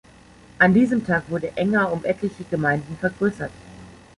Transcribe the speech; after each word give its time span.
An 0.57 0.73
diesem 0.73 1.05
Tag 1.05 1.29
wurde 1.29 1.55
Enger 1.57 1.91
um 1.93 2.03
etliche 2.05 2.43
Gemeinden 2.45 2.97
vergrößert. 2.99 3.51